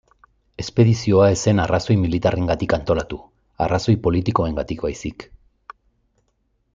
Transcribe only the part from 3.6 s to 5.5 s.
arrazoi politikoengatik baizik.